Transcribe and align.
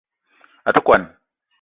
A 0.71 0.75
te 0.77 0.85
kwuan 0.85 1.03